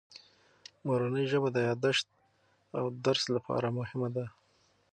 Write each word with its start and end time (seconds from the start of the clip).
مورنۍ 0.85 1.25
ژبه 1.31 1.49
د 1.53 1.57
یادښت 1.69 2.07
او 2.79 2.85
درس 3.05 3.23
لپاره 3.35 3.67
مهمه 3.77 4.09
ده. 4.15 4.25